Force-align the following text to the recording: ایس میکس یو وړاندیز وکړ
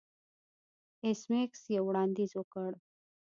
ایس 1.05 1.21
میکس 1.31 1.61
یو 1.75 1.83
وړاندیز 1.87 2.31
وکړ 2.35 2.71